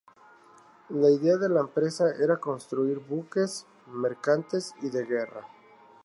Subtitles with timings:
[0.89, 5.47] La idea de la empresa era construir buques mercantes y de guerra.